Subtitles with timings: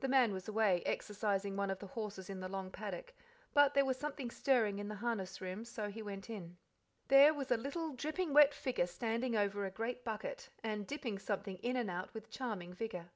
[0.00, 3.12] The man was away, exercising one of the horses in the long paddock;
[3.52, 6.56] but there was something stirring in the harness room, so he went in.
[7.08, 11.58] There was a little, dripping wet figure standing over a great bucket, and dipping something
[11.58, 13.10] in and out with charming vigour.